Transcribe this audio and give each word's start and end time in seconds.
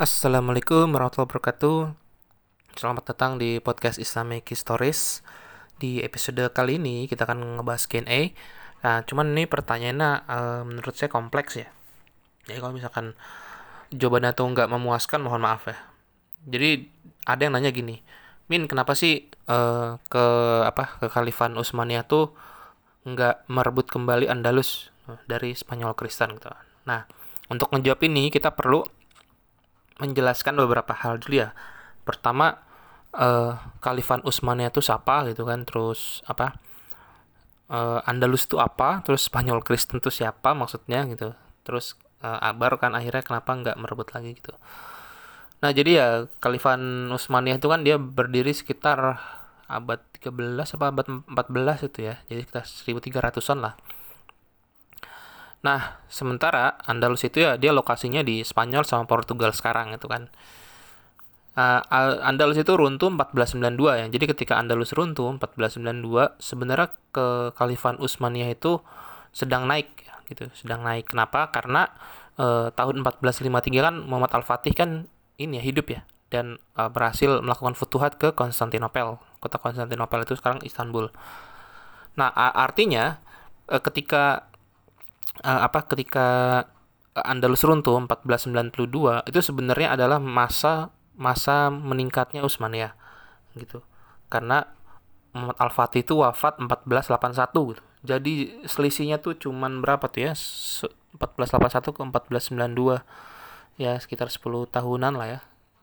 Assalamualaikum 0.00 0.96
warahmatullahi 0.96 1.28
wabarakatuh. 1.28 1.92
Selamat 2.72 3.04
datang 3.12 3.36
di 3.36 3.60
podcast 3.60 4.00
Islamic 4.00 4.48
Stories. 4.56 5.20
Di 5.76 6.00
episode 6.00 6.40
kali 6.56 6.80
ini 6.80 7.04
kita 7.04 7.28
akan 7.28 7.60
ngebahas 7.60 7.84
Q&A. 7.84 8.32
Nah, 8.80 9.04
cuman 9.04 9.36
ini 9.36 9.44
pertanyaannya 9.44 10.24
uh, 10.24 10.62
menurut 10.64 10.96
saya 10.96 11.12
kompleks 11.12 11.60
ya. 11.60 11.68
Jadi 12.48 12.64
kalau 12.64 12.72
misalkan 12.72 13.12
jawabannya 13.92 14.32
tuh 14.32 14.48
nggak 14.48 14.72
memuaskan, 14.72 15.20
mohon 15.20 15.44
maaf 15.44 15.68
ya. 15.68 15.76
Jadi 16.48 16.88
ada 17.28 17.40
yang 17.44 17.60
nanya 17.60 17.68
gini, 17.68 18.00
Min, 18.48 18.72
kenapa 18.72 18.96
sih 18.96 19.28
uh, 19.52 20.00
ke 20.08 20.24
apa 20.64 20.96
ke 20.96 21.12
Khalifan 21.12 21.60
Utsmaniyah 21.60 22.08
tuh 22.08 22.32
nggak 23.04 23.52
merebut 23.52 23.92
kembali 23.92 24.32
Andalus 24.32 24.88
dari 25.28 25.52
Spanyol 25.52 25.92
Kristen 25.92 26.40
gitu. 26.40 26.48
Nah, 26.88 27.04
untuk 27.52 27.68
menjawab 27.68 28.00
ini 28.08 28.32
kita 28.32 28.56
perlu 28.56 28.80
menjelaskan 30.00 30.56
beberapa 30.56 30.96
hal 30.96 31.20
dulu 31.20 31.44
ya. 31.46 31.52
Pertama, 32.02 32.58
uh, 33.14 33.60
Khalifan 33.84 34.24
Utsmaniyah 34.24 34.72
itu 34.72 34.80
siapa 34.80 35.28
gitu 35.28 35.44
kan, 35.44 35.62
terus 35.68 36.24
apa? 36.26 36.56
Uh, 37.70 38.02
Andalus 38.02 38.50
itu 38.50 38.58
apa, 38.58 38.98
terus 39.06 39.30
Spanyol 39.30 39.62
Kristen 39.62 40.02
itu 40.02 40.10
siapa 40.10 40.56
maksudnya 40.56 41.06
gitu. 41.06 41.36
Terus 41.62 41.94
uh, 42.24 42.50
baru 42.56 42.80
kan 42.80 42.96
akhirnya 42.98 43.22
kenapa 43.22 43.50
nggak 43.54 43.76
merebut 43.78 44.10
lagi 44.10 44.34
gitu. 44.34 44.56
Nah, 45.60 45.70
jadi 45.76 45.90
ya 45.92 46.08
Khalifan 46.40 47.12
Utsmaniyah 47.12 47.60
itu 47.60 47.68
kan 47.68 47.84
dia 47.84 48.00
berdiri 48.00 48.50
sekitar 48.56 49.20
abad 49.70 50.00
13 50.18 50.56
apa 50.76 50.84
abad 50.88 51.06
14 51.28 51.88
itu 51.92 51.98
ya. 52.10 52.16
Jadi 52.26 52.40
sekitar 52.48 52.64
1300-an 53.30 53.58
lah. 53.60 53.74
Nah, 55.60 56.00
sementara 56.08 56.80
Andalus 56.88 57.20
itu 57.20 57.44
ya 57.44 57.60
dia 57.60 57.72
lokasinya 57.76 58.24
di 58.24 58.40
Spanyol 58.40 58.84
sama 58.88 59.04
Portugal 59.04 59.52
sekarang 59.52 59.92
itu 59.92 60.08
kan. 60.08 60.32
Uh, 61.52 61.82
Andalus 62.24 62.56
itu 62.56 62.72
runtuh 62.72 63.12
1492 63.12 64.00
ya. 64.00 64.06
Jadi 64.08 64.24
ketika 64.32 64.56
Andalus 64.56 64.96
runtuh 64.96 65.36
1492 65.36 66.40
sebenarnya 66.40 66.88
ke 67.12 67.52
Khalifan 67.52 68.00
Utsmaniyah 68.00 68.56
itu 68.56 68.80
sedang 69.36 69.68
naik 69.68 69.92
ya, 70.00 70.14
gitu, 70.32 70.48
sedang 70.56 70.80
naik. 70.80 71.12
Kenapa? 71.12 71.52
Karena 71.52 71.92
uh, 72.40 72.72
tahun 72.72 73.04
1453 73.04 73.84
kan 73.84 73.94
Muhammad 74.00 74.32
Al-Fatih 74.40 74.72
kan 74.72 75.12
ini 75.36 75.60
ya 75.60 75.64
hidup 75.64 75.92
ya 75.92 76.00
dan 76.32 76.56
uh, 76.80 76.88
berhasil 76.88 77.44
melakukan 77.44 77.76
futuhat 77.76 78.16
ke 78.16 78.32
Konstantinopel. 78.32 79.20
Kota 79.44 79.60
Konstantinopel 79.60 80.24
itu 80.24 80.40
sekarang 80.40 80.64
Istanbul. 80.64 81.12
Nah, 82.16 82.32
artinya 82.36 83.22
ketika 83.70 84.49
uh, 85.42 85.60
apa 85.66 85.86
ketika 85.86 86.26
Andalus 87.14 87.66
runtuh 87.66 87.98
1492 88.06 89.26
itu 89.26 89.38
sebenarnya 89.42 89.98
adalah 89.98 90.22
masa 90.22 90.94
masa 91.18 91.68
meningkatnya 91.68 92.40
Utsmaniyah 92.40 92.94
gitu. 93.58 93.82
Karena 94.30 94.62
Muhammad 95.34 95.58
Al-Fatih 95.58 96.02
itu 96.02 96.18
wafat 96.18 96.58
1481 96.58 97.74
gitu. 97.74 97.82
Jadi 98.00 98.34
selisihnya 98.64 99.20
tuh 99.20 99.36
cuman 99.36 99.84
berapa 99.84 100.08
tuh 100.08 100.32
ya? 100.32 100.32
1481 100.32 101.92
ke 101.92 102.00
1492. 102.00 103.04
Ya 103.76 103.96
sekitar 104.00 104.32
10 104.32 104.40
tahunan 104.70 105.12
lah 105.18 105.28
ya. 105.28 105.40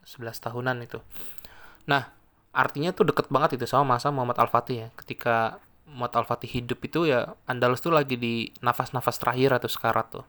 11 0.08 0.42
tahunan 0.42 0.82
itu. 0.82 1.00
Nah, 1.86 2.10
artinya 2.56 2.90
tuh 2.96 3.06
deket 3.12 3.30
banget 3.30 3.60
itu 3.60 3.70
sama 3.70 3.96
masa 3.96 4.10
Muhammad 4.10 4.40
Al-Fatih 4.42 4.76
ya. 4.76 4.88
Ketika 4.98 5.62
Muhammad 5.88 6.24
Al-Fatih 6.24 6.52
hidup 6.52 6.84
itu 6.84 7.08
ya 7.08 7.36
Andalus 7.48 7.80
tuh 7.80 7.96
lagi 7.96 8.20
di 8.20 8.52
nafas-nafas 8.60 9.18
terakhir 9.18 9.56
atau 9.56 9.70
sekarat 9.72 10.08
tuh. 10.12 10.26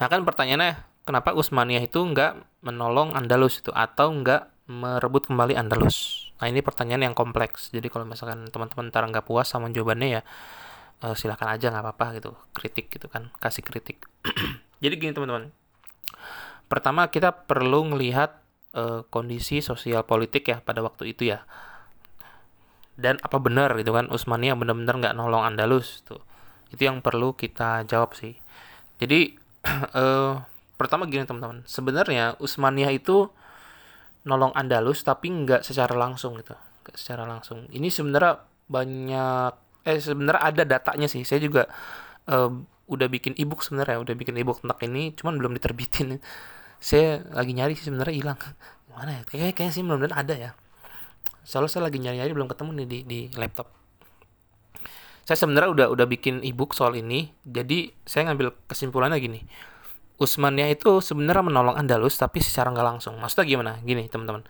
Nah 0.00 0.06
kan 0.08 0.24
pertanyaannya 0.24 1.04
kenapa 1.04 1.36
Utsmaniyah 1.36 1.84
itu 1.84 2.00
nggak 2.00 2.64
menolong 2.64 3.12
Andalus 3.12 3.60
itu 3.60 3.68
atau 3.76 4.08
nggak 4.10 4.68
merebut 4.72 5.28
kembali 5.28 5.54
Andalus? 5.54 6.28
Nah 6.40 6.48
ini 6.48 6.64
pertanyaan 6.64 7.12
yang 7.12 7.16
kompleks. 7.16 7.68
Jadi 7.68 7.92
kalau 7.92 8.08
misalkan 8.08 8.48
teman-teman 8.48 8.88
ntar 8.88 9.04
nggak 9.04 9.26
puas 9.28 9.52
sama 9.52 9.68
jawabannya 9.68 10.20
ya 10.20 10.22
uh, 11.04 11.14
silahkan 11.14 11.52
aja 11.52 11.68
nggak 11.68 11.84
apa-apa 11.84 12.06
gitu 12.18 12.30
kritik 12.56 12.88
gitu 12.88 13.06
kan 13.12 13.28
kasih 13.36 13.62
kritik. 13.62 14.08
Jadi 14.82 14.94
gini 14.96 15.12
teman-teman. 15.12 15.52
Pertama 16.68 17.08
kita 17.12 17.32
perlu 17.44 17.84
melihat 17.88 18.40
uh, 18.72 19.04
kondisi 19.08 19.60
sosial 19.60 20.04
politik 20.08 20.48
ya 20.48 20.60
pada 20.64 20.80
waktu 20.84 21.12
itu 21.12 21.32
ya 21.32 21.44
dan 22.98 23.14
apa 23.22 23.38
benar 23.38 23.78
gitu 23.78 23.94
kan 23.94 24.10
Utsmaniyah 24.10 24.58
benar-benar 24.58 24.98
nggak 24.98 25.14
nolong 25.14 25.46
Andalus 25.46 26.02
tuh. 26.02 26.18
Itu 26.74 26.82
yang 26.90 26.98
perlu 26.98 27.32
kita 27.38 27.86
jawab 27.86 28.18
sih. 28.18 28.34
Jadi 28.98 29.38
uh, 29.94 30.42
pertama 30.78 31.06
gini 31.06 31.22
teman-teman. 31.22 31.62
Sebenarnya 31.64 32.34
Utsmaniyah 32.42 32.90
itu 32.90 33.30
nolong 34.26 34.50
Andalus 34.58 35.06
tapi 35.06 35.30
nggak 35.30 35.62
secara 35.62 35.94
langsung 35.94 36.34
gitu. 36.42 36.58
Gak 36.82 36.98
secara 36.98 37.22
langsung. 37.22 37.70
Ini 37.70 37.86
sebenarnya 37.86 38.42
banyak 38.66 39.52
eh 39.86 40.02
sebenarnya 40.02 40.42
ada 40.42 40.62
datanya 40.66 41.06
sih. 41.06 41.22
Saya 41.22 41.38
juga 41.38 41.70
uh, 42.26 42.50
udah 42.90 43.06
bikin 43.06 43.38
ebook 43.38 43.62
sebenarnya 43.62 44.02
udah 44.02 44.14
bikin 44.18 44.34
ebook 44.42 44.58
tentang 44.66 44.90
ini 44.90 45.14
cuman 45.14 45.38
belum 45.38 45.54
diterbitin. 45.54 46.18
Saya 46.82 47.22
lagi 47.30 47.54
nyari 47.54 47.78
sih 47.78 47.86
sebenarnya 47.86 48.14
hilang. 48.18 48.38
Mana 48.90 49.22
ya? 49.22 49.22
Kayaknya 49.22 49.54
kayaknya 49.54 49.74
sih 49.78 49.82
belum 49.86 50.02
ada 50.10 50.34
ya 50.34 50.50
soalnya 51.48 51.72
saya 51.72 51.88
lagi 51.88 51.96
nyari-nyari 51.96 52.32
belum 52.36 52.48
ketemu 52.52 52.70
nih 52.84 52.86
di 52.86 52.98
di 53.08 53.20
laptop. 53.40 53.72
Saya 55.24 55.36
sebenarnya 55.40 55.72
udah 55.72 55.86
udah 55.96 56.06
bikin 56.08 56.44
ebook 56.44 56.76
soal 56.76 56.92
ini. 57.00 57.32
Jadi 57.48 57.88
saya 58.04 58.28
ngambil 58.28 58.52
kesimpulannya 58.68 59.16
gini. 59.16 59.40
Usmania 60.20 60.68
itu 60.68 61.00
sebenarnya 61.00 61.44
menolong 61.48 61.76
Andalus 61.80 62.20
tapi 62.20 62.44
secara 62.44 62.68
nggak 62.72 62.86
langsung. 62.96 63.16
Maksudnya 63.16 63.48
gimana? 63.48 63.72
Gini 63.80 64.08
teman-teman. 64.08 64.44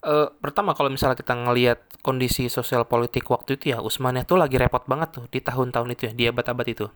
E, 0.00 0.32
pertama 0.40 0.76
kalau 0.76 0.92
misalnya 0.92 1.16
kita 1.16 1.32
ngelihat 1.32 1.80
kondisi 2.04 2.48
sosial 2.52 2.84
politik 2.84 3.24
waktu 3.32 3.56
itu 3.56 3.72
ya 3.72 3.80
Usmania 3.80 4.24
tuh 4.28 4.36
lagi 4.36 4.60
repot 4.60 4.84
banget 4.84 5.16
tuh 5.16 5.24
di 5.32 5.40
tahun-tahun 5.40 5.88
itu 5.96 6.02
ya 6.08 6.12
di 6.12 6.24
abad-abad 6.28 6.66
itu. 6.68 6.86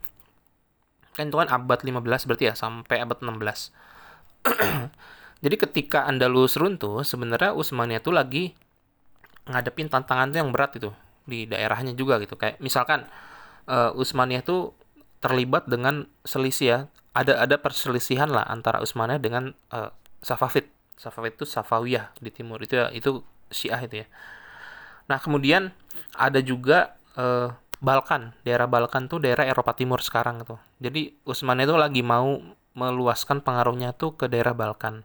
Kan 1.17 1.29
itu 1.29 1.37
kan 1.37 1.49
abad 1.53 1.79
15 1.85 2.29
berarti 2.29 2.45
ya 2.49 2.55
sampai 2.55 3.03
abad 3.03 3.19
16 3.21 3.75
jadi 5.45 5.57
ketika 5.59 6.09
Andalus 6.09 6.57
runtuh 6.57 7.05
sebenarnya 7.05 7.53
Usmania 7.53 8.01
tuh 8.01 8.15
lagi 8.17 8.57
ngadepin 9.51 9.91
tantangan 9.91 10.31
yang 10.31 10.55
berat 10.55 10.79
itu 10.79 10.95
di 11.27 11.47
daerahnya 11.47 11.93
juga 11.93 12.19
gitu. 12.23 12.39
Kayak 12.39 12.59
misalkan 12.63 13.07
uh, 13.67 13.93
Utsmaniyah 13.95 14.43
tuh 14.47 14.73
terlibat 15.21 15.67
dengan 15.67 16.07
selisih 16.25 16.67
ya. 16.67 16.79
Ada 17.11 17.43
ada 17.43 17.59
perselisihan 17.59 18.31
lah 18.31 18.47
antara 18.47 18.79
Utsmaniyah 18.79 19.19
dengan 19.19 19.53
uh, 19.75 19.91
Safavid 20.23 20.71
Safavid 20.95 21.35
itu 21.37 21.45
Safawiyah 21.45 22.15
di 22.23 22.31
timur. 22.31 22.63
Itu 22.63 22.79
ya 22.79 22.87
itu 22.95 23.27
Syiah 23.51 23.83
itu 23.83 24.03
ya. 24.03 24.07
Nah 25.11 25.19
kemudian 25.19 25.75
ada 26.15 26.39
juga 26.39 26.95
uh, 27.19 27.51
Balkan. 27.83 28.37
Daerah 28.47 28.71
Balkan 28.71 29.11
tuh 29.11 29.19
daerah 29.19 29.43
Eropa 29.43 29.75
Timur 29.75 30.05
sekarang 30.05 30.45
gitu 30.45 30.61
jadi 30.81 31.13
Utsmaniyah 31.29 31.69
tuh 31.69 31.79
lagi 31.79 32.01
mau 32.01 32.41
meluaskan 32.73 33.45
pengaruhnya 33.45 33.93
tuh 33.93 34.17
ke 34.17 34.33
daerah 34.33 34.57
Balkan 34.57 35.05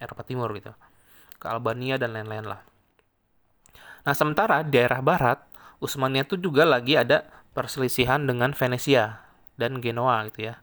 Eropa 0.00 0.24
Timur 0.24 0.48
gitu. 0.56 0.72
Ke 1.36 1.52
Albania 1.52 2.00
dan 2.00 2.16
lain-lain 2.16 2.48
lah 2.48 2.69
Nah, 4.06 4.14
sementara 4.16 4.64
di 4.64 4.76
daerah 4.76 5.00
barat, 5.04 5.38
Utsmania 5.80 6.24
itu 6.24 6.36
juga 6.36 6.68
lagi 6.68 6.96
ada 6.96 7.24
perselisihan 7.56 8.24
dengan 8.24 8.52
Venesia 8.52 9.24
dan 9.60 9.80
Genoa 9.80 10.24
gitu 10.30 10.52
ya. 10.52 10.60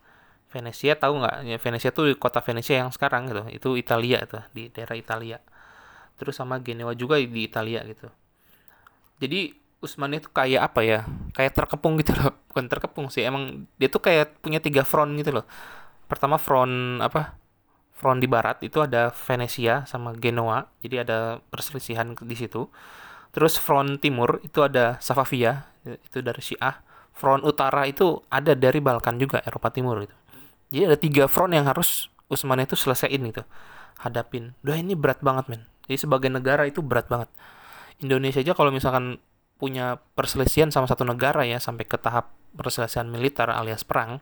Venesia 0.47 0.95
tahu 0.95 1.21
nggak? 1.21 1.35
Ya, 1.43 1.57
Venesia 1.59 1.89
tuh 1.91 2.15
kota 2.15 2.39
Venesia 2.39 2.79
yang 2.81 2.91
sekarang 2.93 3.27
gitu. 3.27 3.43
Itu 3.51 3.69
Italia 3.75 4.23
itu 4.23 4.39
di 4.55 4.63
daerah 4.71 4.95
Italia. 4.95 5.37
Terus 6.17 6.33
sama 6.39 6.57
Genoa 6.63 6.95
juga 6.95 7.19
di 7.19 7.41
Italia 7.43 7.83
gitu. 7.83 8.07
Jadi 9.19 9.53
Utsmania 9.77 10.17
itu 10.23 10.29
kayak 10.33 10.61
apa 10.73 10.81
ya? 10.81 10.99
Kayak 11.35 11.53
terkepung 11.53 11.99
gitu 12.01 12.15
loh. 12.17 12.33
Bukan 12.49 12.65
terkepung 12.71 13.07
sih, 13.13 13.27
emang 13.27 13.67
dia 13.77 13.91
tuh 13.91 14.01
kayak 14.01 14.41
punya 14.41 14.57
tiga 14.63 14.81
front 14.87 15.13
gitu 15.19 15.35
loh. 15.41 15.45
Pertama 16.09 16.39
front 16.41 17.03
apa? 17.03 17.37
Front 17.97 18.21
di 18.21 18.29
barat 18.29 18.61
itu 18.61 18.81
ada 18.81 19.09
Venesia 19.13 19.83
sama 19.85 20.15
Genoa. 20.17 20.69
Jadi 20.81 20.95
ada 21.03 21.43
perselisihan 21.51 22.13
di 22.13 22.35
situ. 22.37 22.69
Terus 23.37 23.61
front 23.61 24.01
timur 24.01 24.41
itu 24.41 24.65
ada 24.65 24.97
Safavia, 24.97 25.69
itu 25.85 26.25
dari 26.25 26.41
Syiah. 26.41 26.81
Front 27.13 27.45
utara 27.45 27.85
itu 27.85 28.17
ada 28.33 28.57
dari 28.57 28.81
Balkan 28.81 29.21
juga, 29.21 29.45
Eropa 29.45 29.69
Timur 29.69 30.01
gitu. 30.01 30.17
Jadi 30.73 30.83
ada 30.89 30.97
tiga 30.97 31.23
front 31.29 31.53
yang 31.53 31.69
harus 31.69 32.09
Utsmania 32.33 32.65
itu 32.65 32.73
selesaiin 32.73 33.21
gitu. 33.29 33.45
Hadapin. 34.01 34.57
Udah 34.65 34.81
ini 34.81 34.97
berat 34.97 35.21
banget 35.21 35.53
men. 35.53 35.61
Jadi 35.85 36.01
sebagai 36.01 36.33
negara 36.33 36.65
itu 36.65 36.81
berat 36.81 37.05
banget. 37.13 37.29
Indonesia 38.01 38.41
aja 38.41 38.57
kalau 38.57 38.73
misalkan 38.73 39.21
punya 39.61 40.01
perselisihan 40.17 40.73
sama 40.73 40.89
satu 40.89 41.05
negara 41.05 41.45
ya 41.45 41.61
sampai 41.61 41.85
ke 41.85 41.97
tahap 41.97 42.33
perselisihan 42.57 43.05
militer 43.05 43.53
alias 43.53 43.85
perang, 43.85 44.17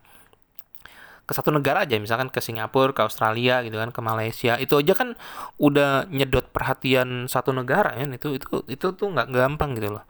ke 1.25 1.33
satu 1.33 1.49
negara 1.49 1.83
aja 1.83 1.97
misalkan 1.97 2.29
ke 2.29 2.37
Singapura 2.37 2.93
ke 2.93 3.01
Australia 3.01 3.65
gitu 3.65 3.81
kan 3.81 3.89
ke 3.89 4.01
Malaysia 4.01 4.55
itu 4.61 4.77
aja 4.77 4.93
kan 4.93 5.17
udah 5.57 6.05
nyedot 6.13 6.45
perhatian 6.53 7.25
satu 7.25 7.49
negara 7.51 7.97
ya 7.97 8.05
itu 8.05 8.37
itu 8.37 8.61
itu 8.69 8.85
tuh 8.93 9.07
nggak 9.09 9.33
gampang 9.33 9.73
gitu 9.73 9.97
loh 9.97 10.05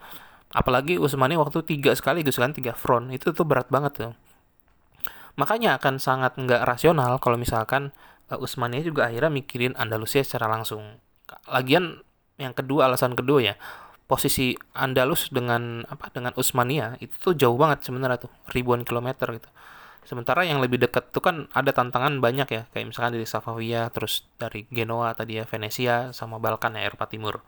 apalagi 0.52 1.00
Usmani 1.00 1.40
waktu 1.40 1.64
tiga 1.64 1.96
sekali 1.96 2.24
gitu 2.24 2.36
kan 2.40 2.52
tiga 2.52 2.76
front 2.76 3.16
itu 3.16 3.32
tuh 3.32 3.48
berat 3.48 3.72
banget 3.72 3.92
tuh 3.96 4.14
makanya 5.36 5.80
akan 5.80 6.00
sangat 6.00 6.36
nggak 6.40 6.64
rasional 6.64 7.20
kalau 7.20 7.36
misalkan 7.36 7.92
uh, 8.32 8.40
Utsmania 8.40 8.82
juga 8.82 9.10
akhirnya 9.10 9.32
mikirin 9.32 9.74
Andalusia 9.78 10.24
secara 10.24 10.50
langsung. 10.50 11.02
Lagian 11.50 12.02
yang 12.36 12.52
kedua 12.52 12.92
alasan 12.92 13.16
kedua 13.16 13.40
ya 13.40 13.56
posisi 14.06 14.54
Andalus 14.78 15.34
dengan 15.34 15.82
apa 15.90 16.14
dengan 16.14 16.36
Utsmania 16.38 17.00
itu 17.02 17.16
tuh 17.18 17.34
jauh 17.34 17.58
banget 17.58 17.88
sebenarnya 17.90 18.28
tuh 18.28 18.32
ribuan 18.54 18.86
kilometer 18.86 19.28
gitu. 19.34 19.50
Sementara 20.06 20.46
yang 20.46 20.62
lebih 20.62 20.78
dekat 20.78 21.10
tuh 21.10 21.20
kan 21.26 21.50
ada 21.50 21.74
tantangan 21.74 22.22
banyak 22.22 22.48
ya 22.48 22.62
kayak 22.70 22.86
misalkan 22.94 23.18
dari 23.18 23.26
Savoia 23.26 23.90
terus 23.90 24.30
dari 24.38 24.70
Genoa 24.70 25.18
tadi 25.18 25.42
ya 25.42 25.50
Venesia 25.50 26.14
sama 26.14 26.38
Balkan 26.38 26.78
ya 26.78 26.86
Eropa 26.86 27.10
Timur. 27.10 27.42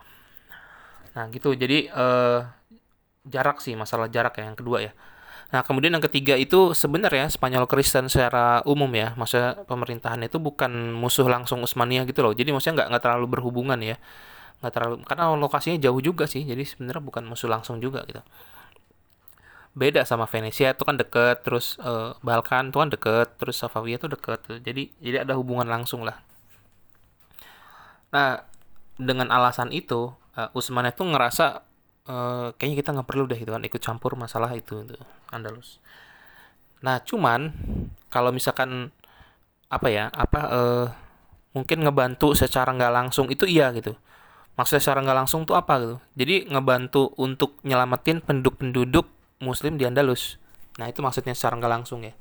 Nah 1.13 1.29
gitu 1.29 1.53
jadi 1.53 1.93
uh, 1.93 2.49
jarak 3.29 3.61
sih 3.61 3.77
masalah 3.77 4.09
jarak 4.09 4.41
ya 4.41 4.49
yang 4.49 4.57
kedua 4.57 4.81
ya. 4.81 4.91
Nah, 5.47 5.63
kemudian 5.63 5.95
yang 5.95 6.03
ketiga 6.03 6.35
itu 6.35 6.75
sebenarnya 6.75 7.31
Spanyol 7.31 7.71
Kristen 7.71 8.11
secara 8.11 8.59
umum 8.67 8.91
ya, 8.91 9.15
masa 9.15 9.55
pemerintahan 9.63 10.19
itu 10.27 10.43
bukan 10.43 10.91
musuh 10.91 11.23
langsung 11.23 11.63
Utsmania 11.63 12.03
gitu 12.03 12.19
loh. 12.19 12.35
Jadi 12.35 12.51
maksudnya 12.51 12.83
nggak 12.83 12.87
nggak 12.91 13.03
terlalu 13.07 13.27
berhubungan 13.31 13.79
ya, 13.79 13.95
nggak 14.59 14.73
terlalu 14.75 14.95
karena 15.07 15.23
lokasinya 15.39 15.79
jauh 15.79 16.03
juga 16.03 16.27
sih. 16.27 16.43
Jadi 16.43 16.67
sebenarnya 16.67 16.99
bukan 16.99 17.23
musuh 17.23 17.47
langsung 17.47 17.79
juga 17.79 18.03
gitu. 18.11 18.19
Beda 19.77 20.01
sama 20.09 20.25
Venesia 20.25 20.73
itu 20.73 20.81
kan 20.81 20.97
deket, 20.97 21.45
terus 21.45 21.77
uh, 21.85 22.17
Balkan 22.25 22.73
itu 22.73 22.81
kan 22.81 22.89
deket, 22.89 23.37
terus 23.37 23.61
Savoia 23.61 24.01
itu 24.01 24.09
deket. 24.09 24.41
Jadi 24.65 24.89
jadi 24.97 25.21
ada 25.21 25.37
hubungan 25.37 25.69
langsung 25.69 26.01
lah. 26.01 26.17
Nah, 28.09 28.41
dengan 28.97 29.29
alasan 29.29 29.69
itu, 29.69 30.09
uh, 30.33 30.49
Utsmania 30.57 30.89
itu 30.89 31.05
ngerasa 31.05 31.61
uh, 32.07 32.47
kayaknya 32.55 32.77
kita 32.81 32.89
nggak 32.95 33.07
perlu 33.07 33.23
deh 33.27 33.37
gitu 33.37 33.51
kan 33.53 33.63
ikut 33.63 33.81
campur 33.83 34.15
masalah 34.15 34.49
itu 34.55 34.81
itu 34.87 34.95
Andalus. 35.29 35.77
Nah 36.81 37.03
cuman 37.03 37.53
kalau 38.07 38.31
misalkan 38.31 38.89
apa 39.67 39.87
ya 39.91 40.07
apa 40.15 40.41
uh, 40.47 40.85
mungkin 41.51 41.83
ngebantu 41.83 42.31
secara 42.37 42.71
nggak 42.71 42.93
langsung 42.93 43.27
itu 43.27 43.43
iya 43.45 43.69
gitu. 43.75 43.93
Maksudnya 44.57 44.81
secara 44.81 45.05
nggak 45.05 45.17
langsung 45.25 45.45
tuh 45.45 45.53
apa 45.53 45.73
gitu. 45.83 45.95
Jadi 46.17 46.49
ngebantu 46.49 47.13
untuk 47.19 47.61
nyelamatin 47.61 48.23
penduduk-penduduk 48.25 49.05
Muslim 49.41 49.77
di 49.77 49.85
Andalus. 49.85 50.41
Nah 50.77 50.89
itu 50.89 51.01
maksudnya 51.01 51.33
secara 51.33 51.57
nggak 51.57 51.73
langsung 51.81 52.05
ya. 52.05 52.13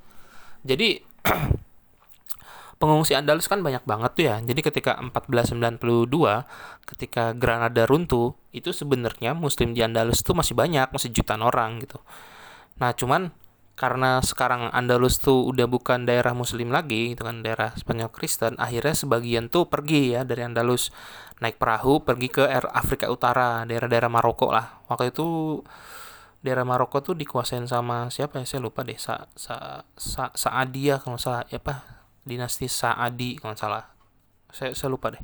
Jadi 0.66 1.00
pengungsi 2.80 3.16
Andalus 3.16 3.48
kan 3.48 3.64
banyak 3.64 3.84
banget 3.88 4.10
tuh 4.12 4.24
ya. 4.28 4.36
Jadi 4.44 4.60
ketika 4.60 5.00
1492 5.00 6.08
ketika 6.86 7.32
Granada 7.32 7.88
runtuh, 7.88 8.36
itu 8.52 8.70
sebenarnya 8.70 9.32
muslim 9.32 9.72
di 9.72 9.80
Andalus 9.80 10.20
tuh 10.20 10.36
masih 10.36 10.52
banyak, 10.52 10.92
masih 10.92 11.10
jutaan 11.12 11.42
orang 11.42 11.80
gitu. 11.82 11.98
Nah, 12.76 12.92
cuman 12.92 13.32
karena 13.76 14.24
sekarang 14.24 14.72
Andalus 14.72 15.20
tuh 15.20 15.44
udah 15.44 15.68
bukan 15.68 16.08
daerah 16.08 16.32
muslim 16.32 16.72
lagi 16.72 17.12
itu 17.12 17.20
kan 17.20 17.44
daerah 17.44 17.76
Spanyol 17.76 18.08
Kristen 18.08 18.56
akhirnya 18.56 18.96
sebagian 18.96 19.52
tuh 19.52 19.68
pergi 19.68 20.16
ya 20.16 20.24
dari 20.24 20.48
Andalus 20.48 20.88
naik 21.44 21.60
perahu 21.60 22.00
pergi 22.00 22.32
ke 22.32 22.48
Afrika 22.72 23.12
Utara 23.12 23.68
daerah-daerah 23.68 24.08
Maroko 24.08 24.48
lah 24.48 24.80
waktu 24.88 25.12
itu 25.12 25.60
daerah 26.46 26.62
Maroko 26.62 27.02
tuh 27.02 27.18
dikuasain 27.18 27.66
sama 27.66 28.06
siapa 28.14 28.38
ya? 28.38 28.46
Saya 28.46 28.62
lupa 28.62 28.86
deh. 28.86 28.94
Sa 28.94 29.26
Sa 29.34 29.82
Sa 29.98 30.30
Saadia 30.38 31.02
kalau 31.02 31.18
salah. 31.18 31.42
Ya 31.50 31.58
apa? 31.58 31.82
Dinasti 32.22 32.70
Saadi 32.70 33.34
kalau 33.42 33.58
salah. 33.58 33.90
Saya 34.54 34.70
saya 34.78 34.94
lupa 34.94 35.10
deh. 35.10 35.22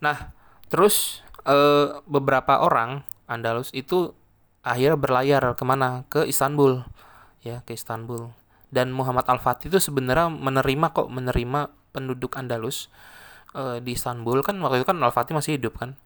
Nah 0.00 0.32
terus 0.72 1.20
eh, 1.44 2.00
beberapa 2.08 2.64
orang 2.64 3.04
Andalus 3.28 3.68
itu 3.76 4.16
akhirnya 4.64 4.96
berlayar 4.96 5.42
ke 5.52 5.64
mana? 5.68 6.08
Ke 6.08 6.24
Istanbul. 6.24 6.88
Ya 7.44 7.60
ke 7.68 7.76
Istanbul. 7.76 8.32
Dan 8.72 8.90
Muhammad 8.90 9.28
Al 9.28 9.38
Fatih 9.38 9.68
itu 9.68 9.78
sebenarnya 9.78 10.32
menerima 10.32 10.96
kok 10.96 11.12
menerima 11.12 11.68
penduduk 11.92 12.40
Andalus 12.40 12.88
eh, 13.52 13.84
di 13.84 13.92
Istanbul. 13.92 14.40
Kan 14.40 14.56
waktu 14.64 14.80
itu 14.80 14.88
kan 14.88 14.98
Al 15.04 15.12
Fatih 15.12 15.36
masih 15.36 15.60
hidup 15.60 15.76
kan? 15.76 16.00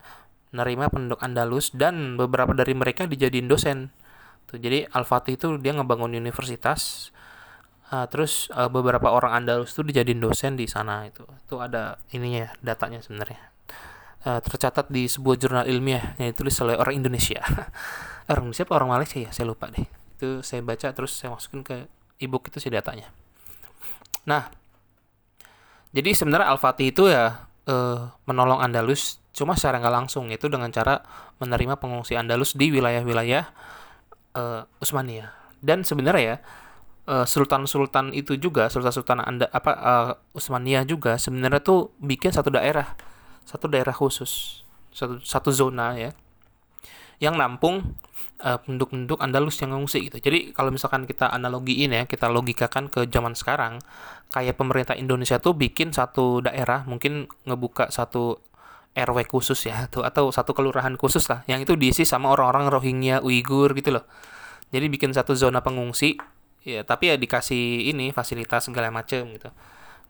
Menerima 0.51 0.91
penduduk 0.91 1.23
Andalus 1.23 1.71
dan 1.71 2.19
beberapa 2.19 2.51
dari 2.53 2.75
mereka 2.75 3.07
dijadiin 3.07 3.47
dosen 3.47 3.95
tuh 4.49 4.57
jadi 4.57 4.89
Al 4.91 5.05
Fatih 5.05 5.37
itu 5.37 5.61
dia 5.61 5.77
ngebangun 5.77 6.17
universitas 6.17 7.13
Uh, 7.89 8.05
terus 8.05 8.53
uh, 8.53 8.69
beberapa 8.69 9.09
orang 9.09 9.33
Andalus 9.33 9.73
itu 9.73 9.81
dijadiin 9.81 10.21
dosen 10.21 10.61
di 10.61 10.69
sana 10.69 11.09
itu. 11.09 11.25
Itu 11.25 11.57
ada 11.57 11.97
ininya 12.13 12.53
datanya 12.61 13.01
sebenarnya. 13.01 13.41
Uh, 14.29 14.45
tercatat 14.45 14.93
di 14.93 15.09
sebuah 15.09 15.41
jurnal 15.41 15.65
ilmiah 15.65 16.13
yang 16.21 16.29
ditulis 16.37 16.53
oleh 16.61 16.77
orang 16.77 17.01
Indonesia. 17.01 17.41
orang 18.29 18.53
Indonesia 18.53 18.69
apa 18.69 18.75
orang 18.77 18.91
Malaysia 18.93 19.17
ya? 19.17 19.33
Saya 19.33 19.49
lupa 19.49 19.73
deh. 19.73 19.89
Itu 20.21 20.45
saya 20.45 20.61
baca 20.61 20.93
terus 20.93 21.17
saya 21.17 21.33
masukin 21.33 21.65
ke 21.65 21.89
ebook 22.21 22.53
itu 22.53 22.61
sih 22.61 22.69
datanya. 22.69 23.09
Nah, 24.29 24.53
jadi 25.97 26.13
sebenarnya 26.13 26.53
Al-Fatih 26.53 26.93
itu 26.93 27.09
ya 27.09 27.49
uh, 27.73 28.13
menolong 28.29 28.61
Andalus 28.61 29.17
cuma 29.33 29.57
secara 29.57 29.81
nggak 29.81 29.95
langsung 30.05 30.29
itu 30.29 30.45
dengan 30.53 30.69
cara 30.69 31.01
menerima 31.41 31.81
pengungsi 31.81 32.21
Andalus 32.21 32.53
di 32.53 32.69
wilayah-wilayah 32.69 33.49
uh, 34.37 34.65
Utsmaniyah. 34.83 35.33
Dan 35.63 35.83
sebenarnya 35.87 36.25
ya 36.25 36.37
Eh, 37.09 37.25
sultan-sultan 37.25 38.13
itu 38.13 38.37
juga 38.37 38.69
sultan-sultan 38.69 39.25
anda 39.25 39.49
apa 39.49 39.73
uh, 39.73 40.37
Utsmaniyah 40.37 40.85
juga 40.85 41.17
sebenarnya 41.17 41.65
tuh 41.65 41.97
bikin 42.05 42.37
satu 42.37 42.53
daerah 42.53 42.85
satu 43.49 43.65
daerah 43.65 43.97
khusus 43.97 44.61
satu 44.93 45.17
satu 45.25 45.49
zona 45.49 45.97
ya 45.97 46.13
yang 47.17 47.41
nampung 47.41 47.97
uh, 48.45 48.61
penduduk-penduduk 48.61 49.25
Andalus 49.25 49.57
yang 49.65 49.73
ngungsi 49.73 50.13
gitu. 50.13 50.21
Jadi 50.21 50.53
kalau 50.53 50.69
misalkan 50.69 51.09
kita 51.09 51.33
analogiin 51.33 51.97
ya, 51.97 52.05
kita 52.05 52.29
logikakan 52.31 52.93
ke 52.93 53.09
zaman 53.11 53.35
sekarang, 53.35 53.83
kayak 54.31 54.55
pemerintah 54.55 54.95
Indonesia 54.95 55.43
tuh 55.43 55.57
bikin 55.57 55.91
satu 55.91 56.45
daerah, 56.45 56.87
mungkin 56.87 57.27
ngebuka 57.43 57.91
satu 57.91 58.39
RW 58.99 59.31
khusus 59.31 59.71
ya, 59.71 59.87
tuh 59.87 60.03
atau 60.03 60.35
satu 60.35 60.51
kelurahan 60.51 60.99
khusus 60.99 61.31
lah, 61.31 61.47
yang 61.47 61.63
itu 61.63 61.79
diisi 61.79 62.03
sama 62.03 62.35
orang-orang 62.35 62.67
Rohingya, 62.67 63.23
Uighur 63.23 63.73
gitu 63.79 63.95
loh. 63.95 64.05
Jadi 64.69 64.87
bikin 64.93 65.17
satu 65.17 65.33
zona 65.33 65.65
pengungsi 65.65 66.19
ya 66.69 66.85
tapi 66.85 67.09
ya 67.09 67.17
dikasih 67.17 67.89
ini 67.89 68.13
fasilitas 68.13 68.69
segala 68.69 68.93
macem 68.93 69.25
gitu. 69.33 69.49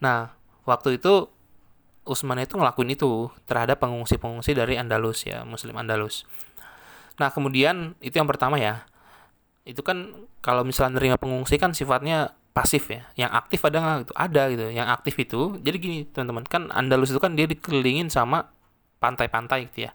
Nah 0.02 0.34
waktu 0.66 0.98
itu 0.98 1.30
Usman 2.08 2.40
itu 2.40 2.56
ngelakuin 2.56 2.96
itu 2.96 3.28
terhadap 3.44 3.84
pengungsi-pengungsi 3.84 4.56
dari 4.56 4.80
Andalus 4.80 5.28
ya 5.28 5.44
Muslim 5.44 5.76
Andalus. 5.76 6.24
Nah 7.20 7.30
kemudian 7.30 7.94
itu 8.02 8.16
yang 8.18 8.26
pertama 8.26 8.58
ya 8.58 8.88
itu 9.68 9.84
kan 9.84 10.26
kalau 10.40 10.64
misalnya 10.64 10.96
nerima 10.96 11.20
pengungsi 11.20 11.60
kan 11.60 11.76
sifatnya 11.76 12.32
pasif 12.56 12.90
ya 12.90 13.06
yang 13.14 13.30
aktif 13.30 13.62
ada 13.62 13.78
nggak? 13.78 14.10
Itu 14.10 14.14
ada 14.16 14.42
gitu 14.50 14.66
yang 14.72 14.88
aktif 14.90 15.14
itu. 15.20 15.60
Jadi 15.62 15.76
gini 15.78 15.98
teman-teman 16.08 16.42
kan 16.48 16.62
Andalus 16.74 17.12
itu 17.14 17.20
kan 17.20 17.36
dia 17.38 17.46
dikelilingin 17.46 18.10
sama 18.10 18.50
pantai-pantai 18.98 19.70
gitu 19.70 19.88
ya 19.88 19.92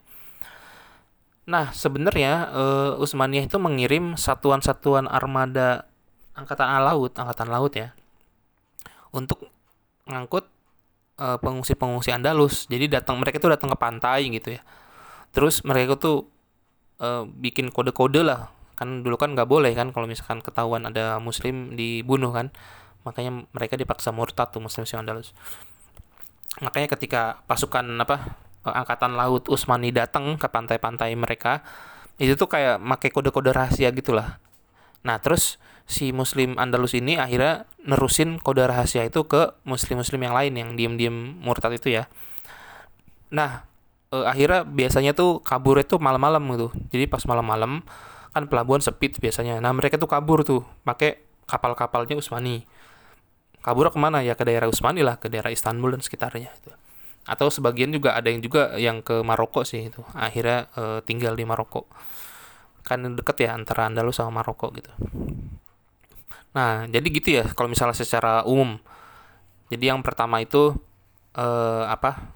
Nah, 1.43 1.75
sebenarnya 1.75 2.55
uh, 2.55 3.03
Utsmaniyah 3.03 3.51
itu 3.51 3.60
mengirim 3.60 4.15
satuan-satuan 4.15 5.12
armada 5.12 5.91
angkatan 6.39 6.72
laut, 6.79 7.12
angkatan 7.19 7.51
laut 7.51 7.75
ya, 7.75 7.91
untuk 9.12 9.51
ngangkut 10.07 10.48
uh, 11.19 11.36
pengungsi-pengungsi 11.43 12.15
Andalus. 12.15 12.63
Jadi 12.72 12.88
datang 12.88 13.19
mereka 13.19 13.43
tuh 13.43 13.51
datang 13.51 13.75
ke 13.75 13.77
pantai 13.77 14.31
gitu 14.31 14.55
ya. 14.55 14.62
Terus 15.36 15.67
mereka 15.67 16.00
tuh 16.00 16.31
uh, 17.03 17.27
bikin 17.27 17.75
kode-kode 17.75 18.24
lah. 18.24 18.48
Kan 18.79 19.03
dulu 19.03 19.19
kan 19.19 19.36
nggak 19.36 19.48
boleh 19.48 19.75
kan 19.75 19.91
kalau 19.91 20.07
misalkan 20.07 20.39
ketahuan 20.39 20.88
ada 20.88 21.19
muslim 21.19 21.75
dibunuh 21.75 22.31
kan. 22.31 22.55
Makanya 23.03 23.43
mereka 23.51 23.75
dipaksa 23.75 24.15
murtad 24.15 24.55
tuh 24.55 24.63
muslim 24.63 24.88
Andalus. 24.95 25.36
Makanya 26.63 26.88
ketika 26.95 27.43
pasukan 27.51 27.83
apa 28.00 28.39
angkatan 28.72 29.20
laut 29.20 29.51
Utsmani 29.51 29.91
datang 29.91 30.39
ke 30.39 30.48
pantai-pantai 30.48 31.12
mereka, 31.20 31.63
itu 32.22 32.39
tuh 32.39 32.48
kayak 32.48 32.79
pakai 32.79 33.10
kode-kode 33.12 33.51
rahasia 33.51 33.91
gitulah. 33.91 34.39
Nah, 35.03 35.20
terus 35.20 35.60
si 35.84 36.15
muslim 36.15 36.55
Andalus 36.55 36.96
ini 36.96 37.20
akhirnya 37.20 37.67
nerusin 37.84 38.39
kode 38.39 38.63
rahasia 38.63 39.03
itu 39.03 39.27
ke 39.27 39.51
muslim-muslim 39.67 40.20
yang 40.24 40.36
lain 40.36 40.53
yang 40.55 40.70
diem-diem 40.79 41.43
murtad 41.43 41.75
itu 41.75 41.91
ya. 41.91 42.08
Nah, 43.34 43.67
eh, 44.15 44.25
akhirnya 44.25 44.63
biasanya 44.63 45.12
tuh 45.12 45.43
kabur 45.43 45.82
itu 45.82 46.00
malam-malam 46.00 46.43
gitu. 46.55 46.67
Jadi 46.93 47.05
pas 47.12 47.24
malam-malam 47.27 47.84
kan 48.34 48.43
pelabuhan 48.48 48.79
sepi 48.79 49.12
biasanya. 49.20 49.60
Nah, 49.60 49.75
mereka 49.75 50.00
tuh 50.00 50.08
kabur 50.08 50.48
tuh 50.48 50.63
pakai 50.88 51.20
kapal-kapalnya 51.46 52.15
Usmani. 52.17 52.63
Kabur 53.63 53.91
ke 53.91 54.00
mana 54.00 54.20
ya 54.24 54.36
ke 54.36 54.43
daerah 54.43 54.67
Usmani 54.67 55.03
lah, 55.03 55.20
ke 55.20 55.27
daerah 55.27 55.51
Istanbul 55.51 55.96
dan 55.96 56.01
sekitarnya 56.03 56.51
itu. 56.51 56.72
Atau 57.24 57.48
sebagian 57.48 57.92
juga 57.96 58.15
ada 58.20 58.27
yang 58.27 58.44
juga 58.44 58.75
yang 58.75 59.00
ke 59.00 59.24
Maroko 59.24 59.63
sih 59.63 59.88
itu. 59.92 60.03
Akhirnya 60.15 60.68
eh, 60.75 61.00
tinggal 61.08 61.34
di 61.39 61.48
Maroko. 61.48 61.88
Kan 62.84 63.03
deket 63.15 63.48
ya 63.48 63.56
antara 63.56 63.88
Andalus 63.88 64.20
sama 64.20 64.44
Maroko 64.44 64.72
gitu. 64.75 64.92
Nah, 66.53 66.86
jadi 66.86 67.08
gitu 67.10 67.30
ya 67.42 67.44
kalau 67.56 67.72
misalnya 67.72 67.96
secara 67.96 68.44
umum. 68.46 68.77
Jadi 69.72 69.89
yang 69.89 70.03
pertama 70.03 70.44
itu 70.44 70.75
eh, 71.36 71.86
apa? 71.88 72.36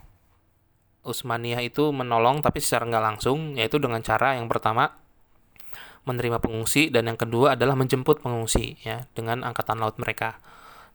Usmaniyah 1.07 1.63
itu 1.63 1.95
menolong 1.95 2.43
tapi 2.43 2.59
secara 2.59 2.83
nggak 2.83 3.05
langsung, 3.15 3.55
yaitu 3.55 3.79
dengan 3.79 4.03
cara 4.03 4.35
yang 4.35 4.51
pertama 4.51 4.91
menerima 6.07 6.39
pengungsi 6.39 6.87
dan 6.87 7.11
yang 7.11 7.19
kedua 7.19 7.59
adalah 7.59 7.75
menjemput 7.75 8.23
pengungsi 8.23 8.79
ya 8.83 9.07
dengan 9.11 9.43
angkatan 9.43 9.79
laut 9.79 9.99
mereka. 9.99 10.39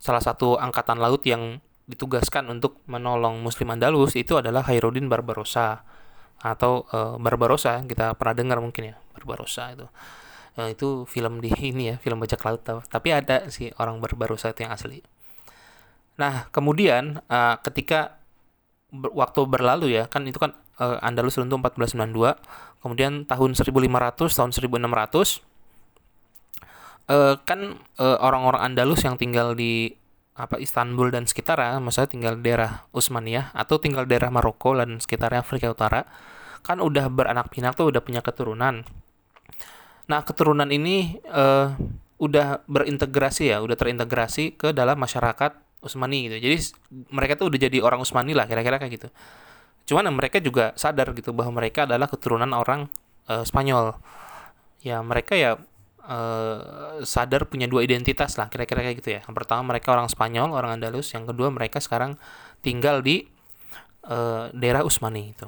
Salah 0.01 0.21
satu 0.21 0.57
angkatan 0.57 0.97
laut 0.97 1.21
yang 1.25 1.61
ditugaskan 1.83 2.47
untuk 2.47 2.79
menolong 2.87 3.43
Muslim 3.43 3.75
Andalus 3.75 4.15
itu 4.15 4.39
adalah 4.39 4.63
Khairuddin 4.63 5.11
Barbarossa. 5.11 5.83
Atau 6.43 6.87
uh, 6.91 7.15
Barbarossa 7.19 7.79
kita 7.87 8.15
pernah 8.19 8.35
dengar 8.35 8.57
mungkin 8.59 8.91
ya 8.91 8.95
Barbarossa 9.15 9.71
itu. 9.71 9.87
Uh, 10.53 10.69
itu 10.69 11.03
film 11.09 11.41
di 11.41 11.49
ini 11.49 11.89
ya 11.89 11.95
film 11.97 12.21
bajak 12.21 12.37
laut 12.45 12.61
tapi 12.61 13.09
ada 13.09 13.49
sih 13.49 13.73
orang 13.81 13.97
Barbarossa 14.03 14.51
itu 14.51 14.67
yang 14.67 14.73
asli. 14.75 15.01
Nah 16.19 16.47
kemudian 16.53 17.23
uh, 17.27 17.57
ketika 17.63 18.21
ber 18.93 19.09
waktu 19.17 19.41
berlalu 19.49 19.97
ya 19.97 20.05
kan 20.05 20.27
itu 20.29 20.37
kan 20.37 20.53
uh, 20.77 21.01
Andalus 21.01 21.41
runtuh 21.41 21.57
1492 21.57 22.37
kemudian 22.85 23.25
tahun 23.25 23.57
1500 23.57 24.37
tahun 24.37 24.51
1600 24.53 25.41
uh, 27.09 27.35
kan 27.41 27.59
orang-orang 27.97 28.61
uh, 28.61 28.67
Andalus 28.69 29.01
yang 29.01 29.17
tinggal 29.17 29.57
di 29.57 29.97
apa 30.33 30.57
Istanbul 30.57 31.13
dan 31.13 31.29
sekitarnya, 31.29 31.77
maksudnya 31.77 32.09
tinggal 32.09 32.33
daerah 32.41 32.89
Utsmaniyah 32.89 33.53
atau 33.53 33.77
tinggal 33.77 34.09
daerah 34.09 34.33
Maroko 34.33 34.73
dan 34.73 34.97
sekitarnya 34.97 35.45
Afrika 35.45 35.69
Utara, 35.69 36.09
kan 36.65 36.81
udah 36.81 37.05
beranak 37.13 37.53
pinak 37.53 37.77
tuh 37.77 37.93
udah 37.93 38.01
punya 38.01 38.25
keturunan. 38.25 38.81
Nah 40.09 40.19
keturunan 40.25 40.67
ini 40.73 41.21
uh, 41.29 41.77
udah 42.17 42.65
berintegrasi 42.65 43.53
ya, 43.53 43.61
udah 43.61 43.77
terintegrasi 43.77 44.57
ke 44.57 44.73
dalam 44.73 44.97
masyarakat 44.97 45.53
Utsmani 45.83 46.31
gitu. 46.31 46.37
Jadi 46.39 46.57
mereka 47.11 47.37
tuh 47.37 47.53
udah 47.53 47.59
jadi 47.69 47.77
orang 47.83 48.01
Utsmani 48.01 48.33
lah 48.33 48.49
kira-kira 48.49 48.81
kayak 48.81 48.93
gitu. 48.97 49.07
Cuman 49.83 50.09
mereka 50.15 50.39
juga 50.39 50.71
sadar 50.79 51.11
gitu 51.13 51.35
bahwa 51.35 51.59
mereka 51.59 51.83
adalah 51.83 52.07
keturunan 52.07 52.49
orang 52.55 52.87
uh, 53.27 53.43
Spanyol. 53.43 53.99
Ya 54.81 55.03
mereka 55.03 55.35
ya 55.35 55.59
uh, 56.07 56.99
sadar 57.03 57.47
punya 57.47 57.65
dua 57.65 57.83
identitas 57.83 58.35
lah 58.39 58.47
kira-kira 58.51 58.83
kayak 58.83 58.97
gitu 58.99 59.09
ya. 59.15 59.19
Yang 59.23 59.35
pertama 59.35 59.75
mereka 59.75 59.95
orang 59.95 60.07
Spanyol, 60.11 60.51
orang 60.53 60.79
Andalus. 60.79 61.11
Yang 61.11 61.35
kedua 61.35 61.49
mereka 61.49 61.79
sekarang 61.79 62.19
tinggal 62.63 62.99
di 63.03 63.23
uh, 64.07 64.51
daerah 64.51 64.83
Usmani 64.83 65.33
itu. 65.33 65.47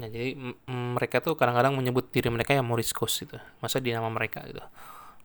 Nah 0.00 0.08
jadi 0.08 0.34
mereka 0.68 1.20
tuh 1.20 1.36
kadang-kadang 1.36 1.76
menyebut 1.76 2.08
diri 2.08 2.32
mereka 2.32 2.56
yang 2.56 2.64
Moriscos 2.64 3.12
itu, 3.24 3.36
masa 3.60 3.78
di 3.78 3.92
nama 3.92 4.08
mereka 4.08 4.40
gitu. 4.48 4.64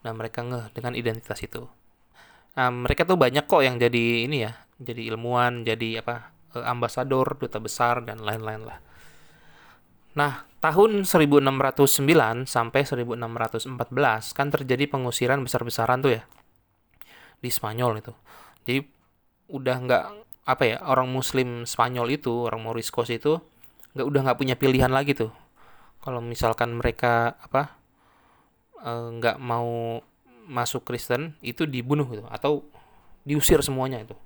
Nah 0.04 0.12
mereka 0.12 0.44
ngeh 0.44 0.72
dengan 0.76 0.94
identitas 0.96 1.40
itu. 1.40 1.66
Nah, 2.58 2.74
mereka 2.74 3.06
tuh 3.06 3.22
banyak 3.22 3.46
kok 3.46 3.62
yang 3.62 3.78
jadi 3.78 4.26
ini 4.26 4.42
ya, 4.42 4.58
jadi 4.82 5.14
ilmuwan, 5.14 5.62
jadi 5.62 6.02
apa 6.02 6.34
eh, 6.58 6.66
ambasador, 6.66 7.38
duta 7.38 7.62
besar 7.62 8.02
dan 8.02 8.18
lain-lain 8.26 8.66
lah. 8.66 8.82
Nah, 10.18 10.50
tahun 10.58 11.06
1609 11.06 12.50
sampai 12.50 12.82
1614 12.82 14.34
kan 14.34 14.48
terjadi 14.50 14.90
pengusiran 14.90 15.46
besar-besaran 15.46 16.02
tuh 16.02 16.18
ya 16.18 16.24
di 17.38 17.54
Spanyol 17.54 18.02
itu. 18.02 18.14
Jadi 18.66 18.82
udah 19.54 19.78
nggak 19.78 20.04
apa 20.50 20.64
ya 20.66 20.78
orang 20.90 21.14
Muslim 21.14 21.70
Spanyol 21.70 22.18
itu 22.18 22.34
orang 22.34 22.66
Moriscos 22.66 23.14
itu 23.14 23.38
nggak 23.94 24.08
udah 24.10 24.22
nggak 24.26 24.40
punya 24.42 24.56
pilihan 24.58 24.90
lagi 24.90 25.14
tuh. 25.14 25.30
Kalau 26.02 26.18
misalkan 26.26 26.74
mereka 26.74 27.38
apa 27.38 27.78
eh, 28.82 29.08
nggak 29.22 29.38
e, 29.38 29.44
mau 29.44 30.02
masuk 30.50 30.82
Kristen 30.88 31.38
itu 31.46 31.70
dibunuh 31.70 32.10
gitu 32.10 32.26
atau 32.34 32.66
diusir 33.22 33.62
semuanya 33.62 34.02
itu. 34.02 34.18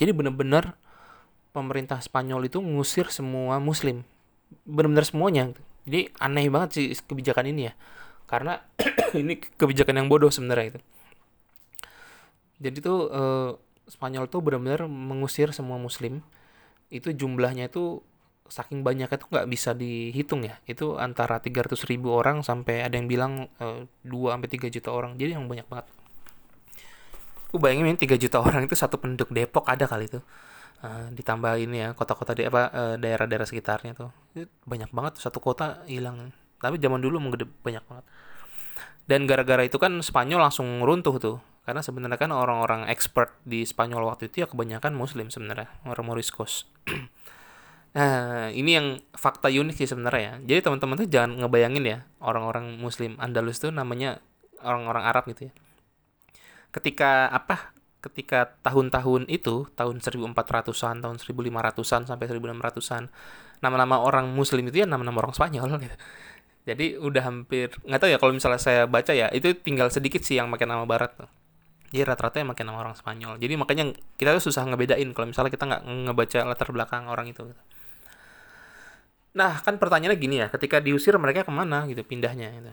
Jadi 0.00 0.16
benar-benar 0.16 0.80
pemerintah 1.52 2.00
Spanyol 2.00 2.48
itu 2.48 2.56
ngusir 2.64 3.12
semua 3.12 3.60
Muslim 3.60 4.00
benar-benar 4.66 5.06
semuanya. 5.06 5.54
Jadi 5.86 6.10
aneh 6.18 6.46
banget 6.50 6.70
sih 6.74 6.86
kebijakan 6.94 7.46
ini 7.50 7.70
ya. 7.70 7.72
Karena 8.26 8.58
ini 9.20 9.38
kebijakan 9.38 10.02
yang 10.02 10.08
bodoh 10.10 10.30
sebenarnya 10.30 10.76
itu. 10.76 10.80
Jadi 12.56 12.78
tuh 12.82 12.98
eh, 13.12 13.50
Spanyol 13.86 14.26
tuh 14.26 14.42
benar-benar 14.42 14.90
mengusir 14.90 15.54
semua 15.54 15.78
Muslim. 15.78 16.26
Itu 16.90 17.14
jumlahnya 17.14 17.70
itu 17.70 18.02
saking 18.46 18.86
banyaknya 18.86 19.18
tuh 19.18 19.30
nggak 19.30 19.46
bisa 19.46 19.74
dihitung 19.78 20.42
ya. 20.42 20.58
Itu 20.66 20.98
antara 20.98 21.38
300 21.38 21.86
ribu 21.86 22.14
orang 22.14 22.42
sampai 22.42 22.82
ada 22.82 22.98
yang 22.98 23.06
bilang 23.06 23.46
eh, 23.62 23.86
2 24.02 24.34
sampai 24.34 24.48
3 24.50 24.74
juta 24.74 24.90
orang. 24.90 25.14
Jadi 25.14 25.38
yang 25.38 25.46
banyak 25.46 25.66
banget. 25.70 25.86
Aku 27.46 27.62
bayangin 27.62 27.94
3 27.94 28.18
juta 28.18 28.42
orang 28.42 28.66
itu 28.66 28.74
satu 28.74 28.98
penduduk 28.98 29.30
Depok 29.30 29.70
ada 29.70 29.86
kali 29.86 30.10
itu 30.10 30.18
uh, 30.82 31.08
ditambah 31.12 31.56
ini 31.60 31.76
ya 31.86 31.88
kota-kota 31.92 32.36
di 32.36 32.44
apa 32.44 32.68
uh, 32.72 32.94
daerah-daerah 33.00 33.46
sekitarnya 33.48 33.92
tuh. 33.96 34.10
Banyak 34.68 34.90
banget 34.92 35.22
satu 35.22 35.40
kota 35.40 35.84
hilang. 35.88 36.34
Tapi 36.60 36.80
zaman 36.80 37.00
dulu 37.00 37.20
menggede 37.20 37.46
banyak 37.64 37.84
banget. 37.86 38.04
Dan 39.06 39.24
gara-gara 39.30 39.62
itu 39.62 39.78
kan 39.78 40.02
Spanyol 40.02 40.50
langsung 40.50 40.82
runtuh 40.82 41.16
tuh. 41.22 41.38
Karena 41.66 41.82
sebenarnya 41.82 42.18
kan 42.18 42.30
orang-orang 42.30 42.86
expert 42.86 43.34
di 43.42 43.66
Spanyol 43.66 44.06
waktu 44.06 44.30
itu 44.30 44.42
ya 44.42 44.46
kebanyakan 44.46 44.94
Muslim 44.94 45.30
sebenarnya 45.30 45.70
orang 45.86 46.06
Moriscos. 46.06 46.66
Nah 47.96 48.52
ini 48.52 48.76
yang 48.76 49.00
fakta 49.16 49.48
unik 49.48 49.72
sih 49.72 49.88
sebenarnya 49.88 50.20
ya. 50.20 50.34
Jadi 50.52 50.68
teman-teman 50.68 51.00
tuh 51.00 51.08
jangan 51.08 51.40
ngebayangin 51.40 51.80
ya 51.80 51.98
orang-orang 52.20 52.76
Muslim 52.76 53.16
Andalus 53.16 53.56
tuh 53.56 53.72
namanya 53.72 54.20
orang-orang 54.60 55.00
Arab 55.08 55.24
gitu 55.32 55.48
ya. 55.48 55.52
Ketika 56.76 57.32
apa 57.32 57.72
ketika 58.06 58.54
tahun-tahun 58.62 59.26
itu, 59.26 59.66
tahun 59.74 59.98
1400-an, 59.98 61.02
tahun 61.02 61.16
1500-an 61.18 62.02
sampai 62.06 62.26
1600-an, 62.30 63.10
nama-nama 63.60 63.98
orang 63.98 64.30
muslim 64.30 64.62
itu 64.70 64.84
ya 64.84 64.86
nama-nama 64.86 65.26
orang 65.26 65.34
Spanyol 65.34 65.66
gitu. 65.82 65.96
Jadi 66.66 66.98
udah 66.98 67.22
hampir 67.22 67.70
nggak 67.86 68.00
tahu 68.02 68.10
ya 68.10 68.18
kalau 68.18 68.32
misalnya 68.34 68.58
saya 68.58 68.90
baca 68.90 69.14
ya 69.14 69.30
itu 69.30 69.54
tinggal 69.54 69.86
sedikit 69.86 70.26
sih 70.26 70.34
yang 70.34 70.50
pakai 70.50 70.66
nama 70.66 70.82
barat 70.82 71.14
tuh. 71.14 71.30
Jadi 71.94 72.02
rata-rata 72.02 72.42
yang 72.42 72.50
pakai 72.50 72.66
nama 72.66 72.82
orang 72.82 72.98
Spanyol. 72.98 73.38
Jadi 73.38 73.54
makanya 73.54 73.84
kita 74.18 74.34
tuh 74.34 74.42
susah 74.50 74.66
ngebedain 74.66 75.06
kalau 75.14 75.30
misalnya 75.30 75.54
kita 75.54 75.64
nggak 75.70 75.82
ngebaca 75.86 76.38
latar 76.42 76.68
belakang 76.74 77.06
orang 77.06 77.30
itu. 77.30 77.46
Gitu. 77.46 77.62
Nah 79.38 79.62
kan 79.62 79.78
pertanyaannya 79.78 80.18
gini 80.18 80.42
ya, 80.42 80.50
ketika 80.50 80.82
diusir 80.82 81.14
mereka 81.22 81.46
ke 81.46 81.52
mana 81.54 81.86
gitu 81.86 82.02
pindahnya 82.02 82.50
gitu. 82.50 82.72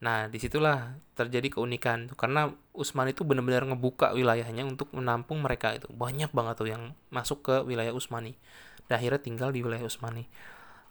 Nah, 0.00 0.32
di 0.32 0.40
situlah 0.40 0.96
terjadi 1.12 1.60
keunikan 1.60 2.08
tuh 2.08 2.16
karena 2.16 2.48
Usman 2.72 3.12
itu 3.12 3.20
benar-benar 3.20 3.68
ngebuka 3.68 4.16
wilayahnya 4.16 4.64
untuk 4.64 4.88
menampung 4.96 5.44
mereka 5.44 5.76
itu. 5.76 5.84
Banyak 5.92 6.32
banget 6.32 6.54
tuh 6.56 6.68
yang 6.72 6.96
masuk 7.12 7.44
ke 7.44 7.54
wilayah 7.68 7.92
Usmani. 7.92 8.32
Dan 8.88 8.96
akhirnya 8.96 9.20
tinggal 9.20 9.52
di 9.52 9.60
wilayah 9.60 9.84
Usmani. 9.84 10.24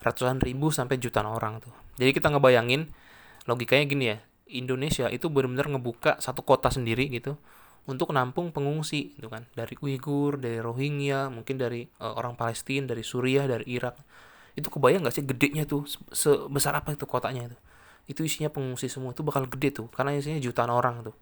Ratusan 0.05 0.37
ribu 0.45 0.69
sampai 0.69 1.01
jutaan 1.01 1.25
orang 1.25 1.57
tuh. 1.57 1.73
Jadi 1.97 2.13
kita 2.13 2.29
ngebayangin 2.29 2.85
logikanya 3.49 3.85
gini 3.89 4.05
ya. 4.13 4.17
Indonesia 4.49 5.09
itu 5.09 5.25
benar-benar 5.29 5.73
ngebuka 5.73 6.21
satu 6.21 6.45
kota 6.45 6.69
sendiri 6.69 7.09
gitu 7.09 7.37
untuk 7.89 8.13
menampung 8.13 8.53
pengungsi 8.53 9.17
gitu 9.17 9.25
kan. 9.33 9.49
Dari 9.57 9.73
Uighur, 9.81 10.37
dari 10.37 10.61
Rohingya, 10.61 11.33
mungkin 11.33 11.57
dari 11.57 11.89
uh, 11.97 12.13
orang 12.13 12.37
Palestina, 12.37 12.93
dari 12.93 13.01
Suriah, 13.01 13.49
dari 13.49 13.65
Irak. 13.73 13.97
Itu 14.53 14.69
kebayang 14.69 15.01
gak 15.01 15.17
sih 15.17 15.25
gedenya 15.25 15.65
tuh 15.65 15.89
sebesar 16.13 16.77
apa 16.77 16.93
itu 16.93 17.09
kotanya 17.09 17.49
itu 17.49 17.57
itu 18.09 18.25
isinya 18.25 18.49
pengungsi 18.49 18.89
semua 18.89 19.13
itu 19.13 19.21
bakal 19.21 19.45
gede 19.45 19.69
tuh 19.69 19.87
karena 19.93 20.17
isinya 20.17 20.41
jutaan 20.41 20.73
orang 20.73 21.05
tuh. 21.05 21.15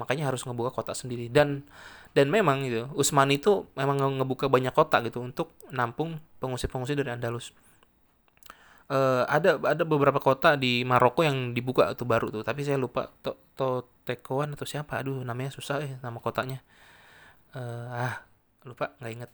Makanya 0.00 0.32
harus 0.32 0.42
ngebuka 0.48 0.72
kota 0.72 0.96
sendiri. 0.96 1.28
Dan 1.28 1.68
dan 2.16 2.32
memang 2.32 2.64
gitu 2.64 2.88
Usman 2.96 3.28
itu 3.34 3.68
memang 3.76 4.00
ngebuka 4.00 4.48
banyak 4.48 4.72
kota 4.72 5.04
gitu 5.04 5.20
untuk 5.20 5.52
nampung 5.68 6.16
pengungsi-pengungsi 6.40 6.96
dari 6.96 7.12
Andalus. 7.12 7.52
Uh, 8.84 9.24
ada 9.28 9.56
ada 9.64 9.84
beberapa 9.84 10.20
kota 10.20 10.60
di 10.60 10.84
Maroko 10.84 11.24
yang 11.24 11.56
dibuka 11.56 11.88
tuh 11.96 12.04
baru 12.04 12.28
tuh 12.28 12.44
tapi 12.44 12.68
saya 12.68 12.76
lupa 12.76 13.08
to, 13.24 13.32
to 13.56 13.84
Tekoan 14.08 14.56
atau 14.56 14.64
siapa. 14.64 14.96
Aduh 14.96 15.20
namanya 15.20 15.52
susah 15.52 15.84
ya 15.84 15.96
nama 16.00 16.16
kotanya. 16.24 16.64
Uh, 17.52 17.88
ah 17.92 18.14
lupa 18.64 18.96
nggak 18.98 19.12
inget 19.12 19.30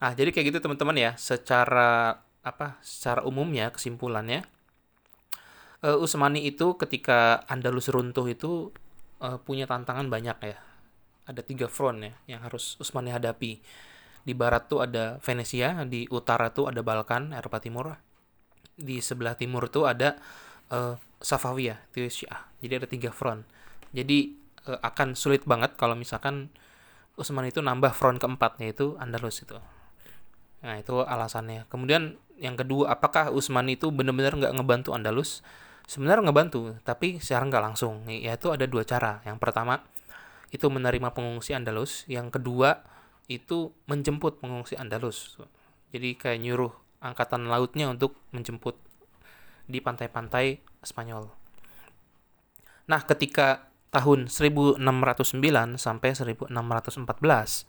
nah 0.00 0.16
jadi 0.16 0.32
kayak 0.32 0.46
gitu 0.54 0.58
teman-teman 0.62 0.96
ya. 0.96 1.10
Secara 1.18 2.22
apa 2.40 2.80
secara 2.80 3.20
umumnya 3.26 3.68
kesimpulannya 3.68 4.48
uh, 5.84 5.98
Usmani 6.00 6.44
itu 6.44 6.76
ketika 6.76 7.44
Andalus 7.48 7.88
runtuh 7.88 8.26
itu 8.28 8.72
uh, 9.20 9.38
punya 9.40 9.64
tantangan 9.64 10.08
banyak 10.08 10.38
ya. 10.44 10.58
Ada 11.28 11.46
tiga 11.46 11.70
front 11.70 12.02
ya 12.02 12.12
yang 12.26 12.40
harus 12.44 12.76
Usmani 12.80 13.12
hadapi. 13.12 13.60
Di 14.20 14.32
barat 14.36 14.68
tuh 14.68 14.84
ada 14.84 15.16
Venesia, 15.24 15.80
di 15.88 16.04
utara 16.12 16.52
tuh 16.52 16.68
ada 16.68 16.84
Balkan, 16.84 17.32
Eropa 17.32 17.58
Timur. 17.62 17.96
Di 18.76 19.00
sebelah 19.00 19.36
timur 19.36 19.68
tuh 19.68 19.88
ada 19.88 20.16
uh, 20.72 20.96
Safawiyah, 21.20 21.92
itu 21.92 22.24
Syiah. 22.24 22.48
Jadi 22.64 22.72
ada 22.80 22.88
tiga 22.88 23.10
front. 23.12 23.44
Jadi 23.92 24.36
uh, 24.68 24.80
akan 24.80 25.16
sulit 25.16 25.44
banget 25.44 25.76
kalau 25.76 25.96
misalkan 25.96 26.52
Utsman 27.20 27.44
itu 27.44 27.60
nambah 27.60 27.92
front 27.92 28.16
keempat 28.16 28.56
yaitu 28.64 28.96
Andalus 28.96 29.44
itu. 29.44 29.56
Nah 30.64 30.76
itu 30.80 31.04
alasannya. 31.04 31.68
Kemudian 31.68 32.16
yang 32.40 32.56
kedua, 32.56 32.96
apakah 32.96 33.28
Utsman 33.28 33.68
itu 33.68 33.92
benar-benar 33.92 34.36
nggak 34.36 34.52
ngebantu 34.56 34.96
Andalus? 34.96 35.44
Sebenarnya 35.90 36.30
ngebantu, 36.30 36.78
tapi 36.86 37.18
secara 37.18 37.42
nggak 37.50 37.64
langsung. 37.66 38.06
Yaitu 38.06 38.54
ada 38.54 38.62
dua 38.70 38.86
cara. 38.86 39.18
Yang 39.26 39.42
pertama, 39.42 39.82
itu 40.54 40.70
menerima 40.70 41.10
pengungsi 41.10 41.50
Andalus. 41.50 42.06
Yang 42.06 42.38
kedua, 42.38 42.86
itu 43.26 43.74
menjemput 43.90 44.38
pengungsi 44.38 44.78
Andalus. 44.78 45.34
Jadi 45.90 46.14
kayak 46.14 46.38
nyuruh 46.46 46.70
angkatan 47.02 47.50
lautnya 47.50 47.90
untuk 47.90 48.14
menjemput 48.30 48.78
di 49.66 49.82
pantai-pantai 49.82 50.62
Spanyol. 50.86 51.26
Nah, 52.86 53.02
ketika 53.02 53.70
tahun 53.90 54.30
1609 54.30 54.78
sampai 55.74 56.10
1614 56.14 57.66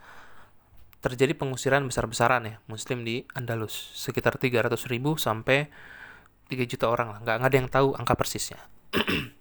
terjadi 1.01 1.33
pengusiran 1.33 1.81
besar-besaran 1.89 2.45
ya 2.45 2.55
muslim 2.69 3.01
di 3.01 3.25
Andalus 3.33 3.73
sekitar 3.97 4.37
300 4.37 4.85
ribu 4.85 5.17
sampai 5.17 5.73
3 6.51 6.67
juta 6.67 6.91
orang 6.91 7.15
lah. 7.15 7.19
Nggak, 7.23 7.35
ada 7.47 7.55
yang 7.55 7.69
tahu 7.71 7.87
angka 7.95 8.13
persisnya. 8.19 8.59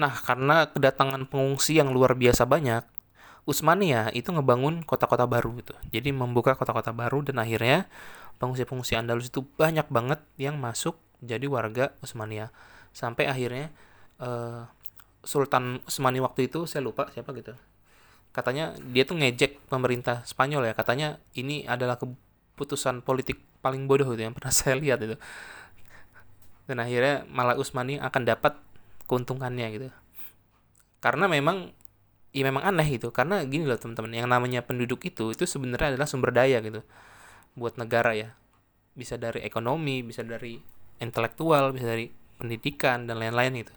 Nah 0.00 0.16
karena 0.16 0.64
kedatangan 0.72 1.28
pengungsi 1.28 1.76
yang 1.76 1.92
luar 1.92 2.16
biasa 2.16 2.48
banyak 2.48 2.80
Utsmania 3.44 4.08
itu 4.16 4.32
ngebangun 4.32 4.80
kota-kota 4.88 5.28
baru 5.28 5.52
gitu. 5.60 5.76
Jadi 5.92 6.08
membuka 6.08 6.56
kota-kota 6.56 6.96
baru 6.96 7.20
dan 7.20 7.36
akhirnya 7.36 7.84
pengungsi-pengungsi 8.40 8.96
Andalus 8.96 9.28
itu 9.28 9.44
banyak 9.44 9.84
banget 9.92 10.24
yang 10.40 10.56
masuk 10.56 10.96
jadi 11.20 11.44
warga 11.44 11.92
Utsmania 12.00 12.48
sampai 12.96 13.28
akhirnya 13.28 13.68
uh, 14.24 14.64
Sultan 15.20 15.84
Utsmani 15.84 16.24
waktu 16.24 16.48
itu 16.48 16.64
saya 16.64 16.80
lupa 16.80 17.12
siapa 17.12 17.36
gitu. 17.36 17.52
Katanya 18.32 18.72
dia 18.80 19.04
tuh 19.04 19.20
ngejek 19.20 19.68
pemerintah 19.68 20.24
Spanyol 20.24 20.72
ya. 20.72 20.74
Katanya 20.76 21.20
ini 21.36 21.68
adalah 21.68 22.00
keputusan 22.60 23.00
politik 23.00 23.40
paling 23.64 23.88
bodoh 23.88 24.12
itu 24.12 24.20
yang 24.20 24.36
pernah 24.36 24.52
saya 24.60 24.76
lihat 24.76 25.00
itu. 25.00 25.16
Dan 26.68 26.84
akhirnya 26.84 27.24
malah 27.32 27.56
Usmani 27.56 27.96
akan 27.96 28.28
dapat 28.28 28.60
keuntungannya 29.08 29.66
gitu. 29.72 29.88
Karena 31.00 31.24
memang 31.24 31.72
ya 32.36 32.44
memang 32.44 32.68
aneh 32.68 33.00
gitu. 33.00 33.08
Karena 33.08 33.40
gini 33.48 33.64
loh 33.64 33.80
teman-teman 33.80 34.12
yang 34.12 34.28
namanya 34.28 34.60
penduduk 34.60 35.00
itu 35.08 35.32
itu 35.32 35.48
sebenarnya 35.48 35.96
adalah 35.96 36.04
sumber 36.04 36.36
daya 36.36 36.60
gitu. 36.60 36.84
Buat 37.56 37.80
negara 37.80 38.12
ya. 38.12 38.36
Bisa 38.92 39.16
dari 39.16 39.40
ekonomi 39.40 40.04
bisa 40.04 40.20
dari 40.20 40.60
intelektual 41.00 41.72
bisa 41.72 41.88
dari 41.88 42.12
pendidikan 42.36 43.08
dan 43.08 43.16
lain-lain 43.16 43.64
gitu 43.64 43.72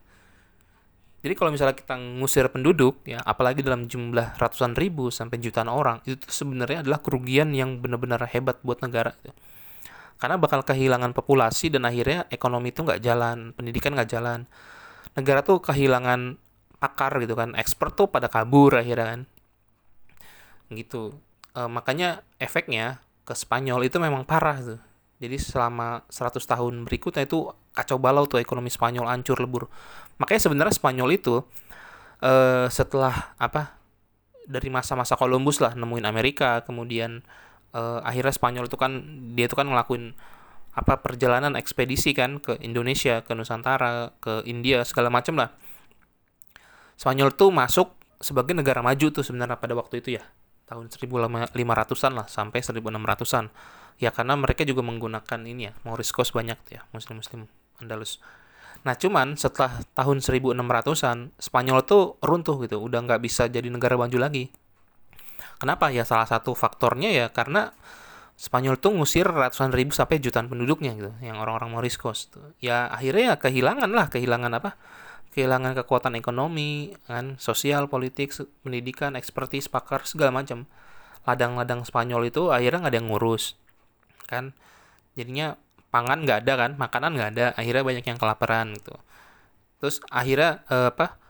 jadi 1.23 1.39
kalau 1.39 1.55
misalnya 1.55 1.71
kita 1.71 1.95
ngusir 2.19 2.51
penduduk, 2.51 2.99
ya 3.07 3.23
apalagi 3.23 3.63
dalam 3.63 3.87
jumlah 3.87 4.35
ratusan 4.35 4.75
ribu 4.75 5.07
sampai 5.07 5.39
jutaan 5.39 5.71
orang, 5.71 6.03
itu 6.03 6.19
sebenarnya 6.27 6.83
adalah 6.83 6.99
kerugian 6.99 7.55
yang 7.55 7.79
benar-benar 7.79 8.27
hebat 8.27 8.59
buat 8.59 8.83
negara. 8.83 9.15
Gitu. 9.23 9.31
Karena 10.19 10.35
bakal 10.35 10.67
kehilangan 10.67 11.15
populasi 11.15 11.71
dan 11.71 11.87
akhirnya 11.87 12.27
ekonomi 12.27 12.75
itu 12.75 12.83
nggak 12.83 12.99
jalan, 12.99 13.55
pendidikan 13.55 13.95
nggak 13.95 14.11
jalan. 14.11 14.51
Negara 15.15 15.39
tuh 15.47 15.63
kehilangan 15.63 16.35
pakar 16.83 17.15
gitu 17.23 17.39
kan, 17.39 17.55
expert 17.55 17.95
tuh 17.95 18.11
pada 18.11 18.27
kabur 18.27 18.75
akhirnya 18.75 19.15
kan. 19.15 19.21
Gitu. 20.75 21.15
E, 21.55 21.61
makanya 21.71 22.19
efeknya 22.35 22.99
ke 23.23 23.31
Spanyol 23.31 23.87
itu 23.87 23.95
memang 23.95 24.27
parah 24.27 24.59
tuh. 24.59 24.79
Jadi 25.23 25.39
selama 25.39 26.03
100 26.11 26.43
tahun 26.43 26.83
berikutnya 26.83 27.23
itu 27.23 27.47
kacau 27.73 27.97
balau 27.97 28.29
tuh 28.29 28.39
ekonomi 28.39 28.69
Spanyol 28.69 29.09
hancur 29.09 29.37
lebur. 29.41 29.67
Makanya 30.21 30.41
sebenarnya 30.49 30.73
Spanyol 30.73 31.09
itu 31.17 31.41
uh, 32.21 32.67
setelah 32.69 33.33
apa 33.41 33.81
dari 34.45 34.69
masa-masa 34.69 35.17
Columbus 35.17 35.59
lah 35.59 35.73
nemuin 35.73 36.05
Amerika, 36.05 36.61
kemudian 36.63 37.25
uh, 37.73 37.99
akhirnya 38.05 38.33
Spanyol 38.33 38.69
itu 38.69 38.77
kan 38.77 38.91
dia 39.33 39.49
itu 39.49 39.57
kan 39.57 39.67
ngelakuin 39.67 40.13
apa 40.73 41.01
perjalanan 41.05 41.53
ekspedisi 41.53 42.17
kan 42.17 42.41
ke 42.41 42.57
Indonesia, 42.61 43.21
ke 43.21 43.33
Nusantara, 43.37 44.17
ke 44.17 44.41
India 44.49 44.81
segala 44.85 45.13
macam 45.13 45.37
lah. 45.37 45.53
Spanyol 46.97 47.33
tuh 47.33 47.49
masuk 47.53 47.93
sebagai 48.21 48.55
negara 48.55 48.79
maju 48.79 49.11
tuh 49.11 49.25
sebenarnya 49.25 49.59
pada 49.59 49.75
waktu 49.75 49.99
itu 50.01 50.17
ya 50.17 50.23
tahun 50.63 50.89
1500-an 50.89 52.13
lah 52.15 52.25
sampai 52.29 52.59
1600-an. 52.63 53.53
Ya 54.01 54.09
karena 54.09 54.33
mereka 54.33 54.65
juga 54.65 54.81
menggunakan 54.81 55.45
ini 55.45 55.69
ya, 55.69 55.73
Moriscos 55.85 56.33
banyak 56.33 56.57
tuh 56.65 56.81
ya, 56.81 56.81
muslim-muslim 56.97 57.45
Andalus. 57.83 58.23
Nah 58.83 58.99
cuman 58.99 59.39
setelah 59.39 59.79
tahun 59.95 60.19
1600-an 60.19 61.31
Spanyol 61.39 61.79
tuh 61.87 62.19
runtuh 62.19 62.59
gitu, 62.67 62.83
udah 62.83 62.99
nggak 63.03 63.21
bisa 63.23 63.47
jadi 63.47 63.67
negara 63.71 63.95
maju 63.95 64.17
lagi. 64.19 64.51
Kenapa? 65.55 65.87
Ya 65.91 66.03
salah 66.03 66.27
satu 66.27 66.51
faktornya 66.51 67.07
ya 67.07 67.31
karena 67.31 67.71
Spanyol 68.33 68.81
tuh 68.81 68.91
ngusir 68.97 69.29
ratusan 69.29 69.71
ribu 69.71 69.93
sampai 69.95 70.19
jutaan 70.19 70.49
penduduknya 70.51 70.97
gitu, 70.97 71.13
yang 71.23 71.39
orang-orang 71.39 71.79
Moriscos 71.79 72.33
tuh. 72.33 72.51
Ya 72.59 72.89
akhirnya 72.91 73.35
ya 73.35 73.35
kehilangan 73.39 73.87
lah, 73.93 74.11
kehilangan 74.11 74.51
apa? 74.57 74.75
Kehilangan 75.31 75.77
kekuatan 75.79 76.17
ekonomi, 76.17 76.97
kan, 77.07 77.37
sosial, 77.39 77.87
politik, 77.87 78.33
pendidikan, 78.65 79.15
ekspertis, 79.15 79.69
pakar 79.71 80.03
segala 80.03 80.33
macam. 80.43 80.65
Ladang-ladang 81.23 81.87
Spanyol 81.87 82.27
itu 82.27 82.51
akhirnya 82.51 82.83
nggak 82.83 82.93
ada 82.93 82.99
yang 82.99 83.07
ngurus, 83.13 83.55
kan? 84.27 84.51
Jadinya 85.15 85.55
pangan 85.93 86.25
nggak 86.25 86.39
ada 86.43 86.53
kan 86.57 86.71
makanan 86.73 87.11
nggak 87.13 87.29
ada 87.37 87.45
akhirnya 87.53 87.83
banyak 87.85 88.05
yang 88.09 88.17
kelaparan 88.17 88.73
gitu. 88.73 88.97
Terus 89.77 90.01
akhirnya 90.09 90.65
eh, 90.73 90.89
apa 90.89 91.21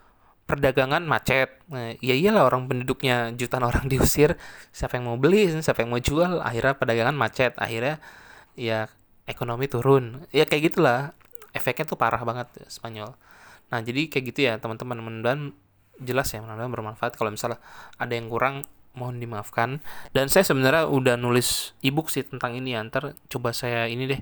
perdagangan 0.48 1.04
macet. 1.08 1.60
Nah, 1.72 1.96
ya 2.00 2.16
iyalah 2.16 2.48
orang 2.48 2.68
penduduknya 2.72 3.32
jutaan 3.36 3.66
orang 3.70 3.92
diusir 3.92 4.40
siapa 4.72 5.00
yang 5.00 5.12
mau 5.12 5.18
beli 5.20 5.52
siapa 5.60 5.84
yang 5.84 5.92
mau 5.92 6.00
jual 6.00 6.40
akhirnya 6.40 6.74
perdagangan 6.80 7.16
macet. 7.16 7.54
Akhirnya 7.60 8.00
ya 8.56 8.88
ekonomi 9.28 9.68
turun. 9.68 10.24
Ya 10.32 10.48
kayak 10.48 10.74
gitulah 10.74 11.12
efeknya 11.52 11.86
tuh 11.88 12.00
parah 12.00 12.24
banget 12.24 12.48
Spanyol. 12.72 13.16
Nah 13.72 13.80
jadi 13.84 14.08
kayak 14.08 14.26
gitu 14.32 14.40
ya 14.48 14.54
teman-teman. 14.60 15.00
Mudah 15.04 15.36
jelas 16.00 16.28
ya 16.32 16.40
mudah 16.40 16.70
bermanfaat. 16.72 17.20
Kalau 17.20 17.32
misalnya 17.32 17.60
ada 18.00 18.14
yang 18.16 18.28
kurang 18.32 18.64
mohon 18.94 19.18
dimaafkan. 19.18 19.82
Dan 20.14 20.30
saya 20.30 20.46
sebenarnya 20.46 20.86
udah 20.86 21.18
nulis 21.18 21.74
ebook 21.82 22.14
sih 22.14 22.22
tentang 22.22 22.54
ini 22.54 22.78
ya. 22.78 22.86
Ntar 22.86 23.18
coba 23.32 23.50
saya 23.56 23.90
ini 23.90 24.06
deh 24.06 24.22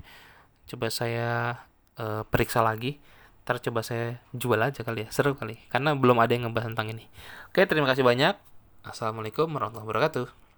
coba 0.72 0.88
saya 0.88 1.60
uh, 2.00 2.24
periksa 2.28 2.64
lagi. 2.64 3.04
Ntar 3.44 3.60
coba 3.60 3.84
saya 3.84 4.24
jual 4.32 4.60
aja 4.64 4.82
kali 4.88 5.06
ya. 5.06 5.10
Seru 5.12 5.36
kali. 5.36 5.60
Karena 5.68 5.92
belum 5.98 6.18
ada 6.24 6.32
yang 6.32 6.48
ngebahas 6.48 6.72
tentang 6.72 6.96
ini. 6.96 7.06
Oke 7.52 7.68
terima 7.68 7.90
kasih 7.92 8.08
banyak. 8.08 8.40
Assalamualaikum 8.82 9.52
warahmatullahi 9.52 9.88
wabarakatuh 9.92 10.41